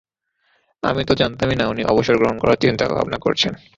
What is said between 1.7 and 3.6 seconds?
উনি অবসর গ্রহণ করার চিন্তা ভাবনা করছেন।